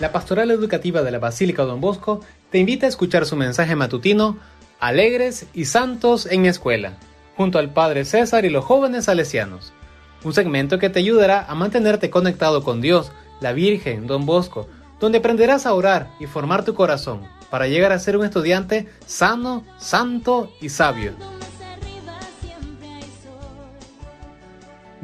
[0.00, 4.38] la Pastoral Educativa de la Basílica Don Bosco te invita a escuchar su mensaje matutino
[4.78, 6.94] Alegres y Santos en mi escuela,
[7.36, 9.72] junto al Padre César y los jóvenes salesianos.
[10.22, 14.68] Un segmento que te ayudará a mantenerte conectado con Dios, la Virgen, Don Bosco,
[15.00, 19.64] donde aprenderás a orar y formar tu corazón para llegar a ser un estudiante sano,
[19.78, 21.35] santo y sabio.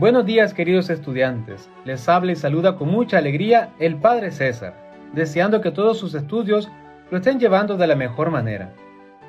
[0.00, 4.72] Buenos días queridos estudiantes, les habla y saluda con mucha alegría el Padre César,
[5.12, 6.70] deseando que todos sus estudios
[7.10, 8.72] lo estén llevando de la mejor manera.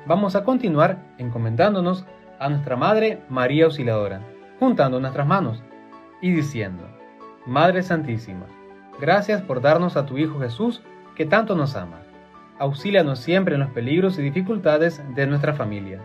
[0.06, 2.06] Vamos a continuar encomendándonos
[2.38, 4.22] a nuestra Madre María Auxiliadora,
[4.60, 5.62] juntando nuestras manos
[6.22, 6.84] y diciendo,
[7.44, 8.46] Madre Santísima,
[8.98, 10.80] gracias por darnos a tu Hijo Jesús
[11.14, 12.00] que tanto nos ama.
[12.58, 16.00] Auxílianos siempre en los peligros y dificultades de nuestra familia.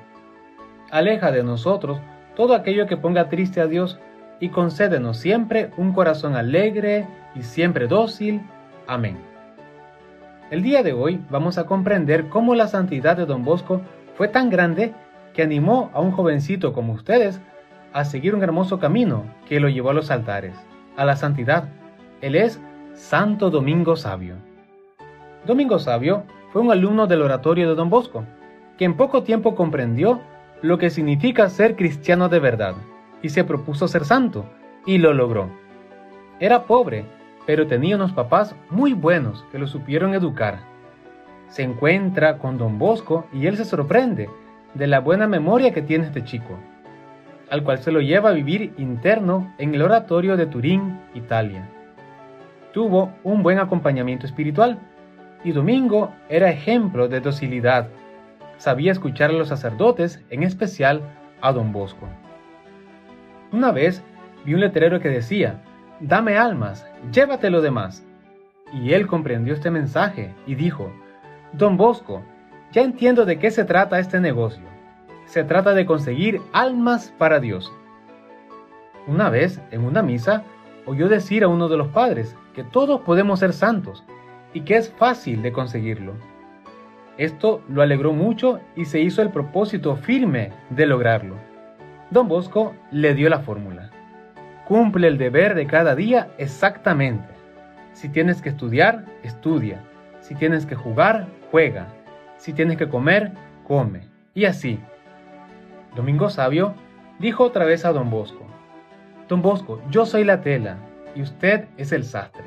[0.92, 2.02] Aleja de nosotros
[2.36, 3.98] todo aquello que ponga triste a Dios
[4.40, 8.42] y concédenos siempre un corazón alegre y siempre dócil.
[8.88, 9.18] Amén.
[10.52, 13.82] El día de hoy vamos a comprender cómo la santidad de Don Bosco
[14.16, 14.94] fue tan grande
[15.34, 17.42] que animó a un jovencito como ustedes
[17.94, 20.56] a seguir un hermoso camino que lo llevó a los altares,
[20.96, 21.70] a la santidad.
[22.22, 22.62] Él es
[22.94, 24.36] Santo Domingo Sabio.
[25.46, 28.24] Domingo Sabio fue un alumno del oratorio de Don Bosco,
[28.78, 30.22] que en poco tiempo comprendió
[30.62, 32.76] lo que significa ser cristiano de verdad
[33.28, 34.46] y se propuso ser santo,
[34.86, 35.50] y lo logró.
[36.40, 37.04] Era pobre,
[37.46, 40.60] pero tenía unos papás muy buenos que lo supieron educar.
[41.50, 44.30] Se encuentra con don Bosco y él se sorprende
[44.76, 46.58] de la buena memoria que tiene este chico,
[47.50, 51.68] al cual se lo lleva a vivir interno en el oratorio de Turín, Italia.
[52.72, 54.80] Tuvo un buen acompañamiento espiritual
[55.44, 57.90] y Domingo era ejemplo de docilidad.
[58.58, 61.02] Sabía escuchar a los sacerdotes, en especial
[61.42, 62.08] a don Bosco.
[63.52, 64.04] Una vez
[64.46, 65.62] vi un letrero que decía,
[66.00, 68.06] Dame almas, llévate lo demás.
[68.74, 70.92] Y él comprendió este mensaje y dijo,
[71.54, 72.24] Don Bosco,
[72.72, 74.64] ya entiendo de qué se trata este negocio.
[75.26, 77.72] Se trata de conseguir almas para Dios.
[79.08, 80.44] Una vez, en una misa,
[80.86, 84.04] oyó decir a uno de los padres que todos podemos ser santos
[84.54, 86.14] y que es fácil de conseguirlo.
[87.18, 91.36] Esto lo alegró mucho y se hizo el propósito firme de lograrlo.
[92.10, 93.90] Don Bosco le dio la fórmula.
[94.66, 97.34] Cumple el deber de cada día exactamente.
[97.94, 99.82] Si tienes que estudiar, estudia.
[100.22, 101.88] Si tienes que jugar, juega.
[102.38, 103.32] Si tienes que comer,
[103.66, 104.08] come.
[104.34, 104.80] Y así.
[105.96, 106.76] Domingo Sabio
[107.20, 108.46] dijo otra vez a Don Bosco,
[109.28, 110.78] Don Bosco, yo soy la tela
[111.16, 112.46] y usted es el sastre.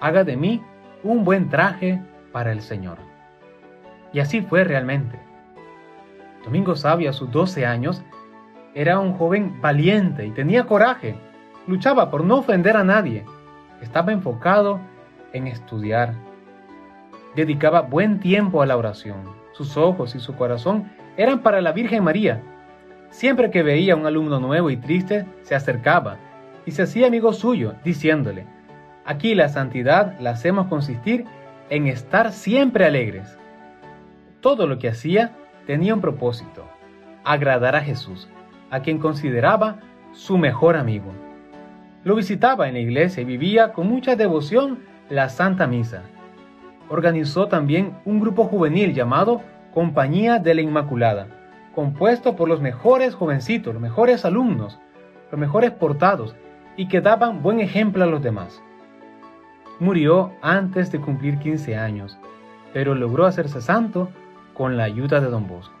[0.00, 0.62] Haga de mí
[1.02, 2.00] un buen traje
[2.32, 2.98] para el Señor.
[4.12, 5.18] Y así fue realmente.
[6.44, 8.04] Domingo Sabio a sus 12 años
[8.76, 11.16] era un joven valiente y tenía coraje.
[11.66, 13.24] Luchaba por no ofender a nadie.
[13.80, 14.80] Estaba enfocado
[15.32, 16.12] en estudiar.
[17.34, 19.34] Dedicaba buen tiempo a la oración.
[19.52, 22.42] Sus ojos y su corazón eran para la Virgen María.
[23.08, 26.18] Siempre que veía a un alumno nuevo y triste, se acercaba
[26.66, 28.44] y se hacía amigo suyo, diciéndole,
[29.06, 31.24] aquí la santidad la hacemos consistir
[31.70, 33.38] en estar siempre alegres.
[34.42, 35.32] Todo lo que hacía
[35.66, 36.68] tenía un propósito,
[37.24, 38.28] agradar a Jesús
[38.70, 39.80] a quien consideraba
[40.12, 41.12] su mejor amigo.
[42.04, 44.78] Lo visitaba en la iglesia y vivía con mucha devoción
[45.10, 46.02] la Santa Misa.
[46.88, 49.42] Organizó también un grupo juvenil llamado
[49.74, 51.26] Compañía de la Inmaculada,
[51.74, 54.78] compuesto por los mejores jovencitos, los mejores alumnos,
[55.30, 56.34] los mejores portados
[56.76, 58.62] y que daban buen ejemplo a los demás.
[59.78, 62.18] Murió antes de cumplir 15 años,
[62.72, 64.08] pero logró hacerse santo
[64.54, 65.75] con la ayuda de don Bosco.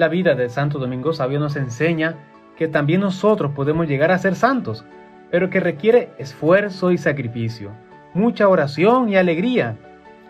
[0.00, 2.14] La vida de Santo Domingo Sabio nos enseña
[2.56, 4.82] que también nosotros podemos llegar a ser santos,
[5.30, 7.72] pero que requiere esfuerzo y sacrificio,
[8.14, 9.76] mucha oración y alegría,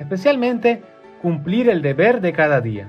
[0.00, 0.82] especialmente
[1.22, 2.88] cumplir el deber de cada día,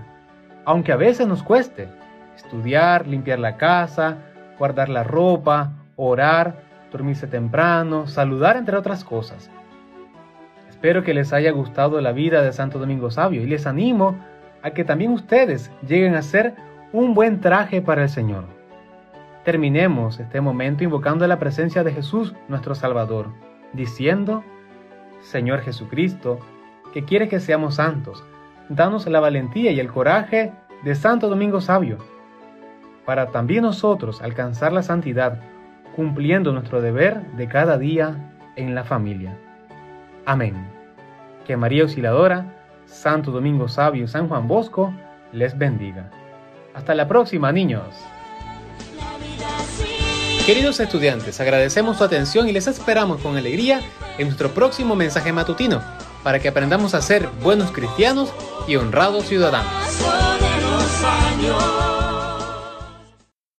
[0.65, 1.87] aunque a veces nos cueste
[2.35, 4.17] estudiar, limpiar la casa,
[4.57, 9.51] guardar la ropa, orar, dormirse temprano, saludar, entre otras cosas.
[10.67, 14.15] Espero que les haya gustado la vida de Santo Domingo Sabio y les animo
[14.63, 16.55] a que también ustedes lleguen a ser
[16.93, 18.45] un buen traje para el Señor.
[19.45, 23.29] Terminemos este momento invocando la presencia de Jesús, nuestro Salvador,
[23.73, 24.43] diciendo,
[25.21, 26.39] Señor Jesucristo,
[26.93, 28.23] que quiere que seamos santos,
[28.69, 30.51] danos la valentía y el coraje
[30.83, 31.97] de Santo Domingo Sabio,
[33.05, 35.39] para también nosotros alcanzar la santidad,
[35.95, 39.37] cumpliendo nuestro deber de cada día en la familia.
[40.25, 40.55] Amén.
[41.45, 42.45] Que María Auxiliadora,
[42.85, 44.93] Santo Domingo Sabio y San Juan Bosco
[45.31, 46.09] les bendiga.
[46.73, 47.83] Hasta la próxima, niños.
[50.45, 53.81] Queridos estudiantes, agradecemos su atención y les esperamos con alegría
[54.17, 55.81] en nuestro próximo mensaje matutino
[56.23, 58.33] para que aprendamos a ser buenos cristianos
[58.67, 59.71] y honrados ciudadanos.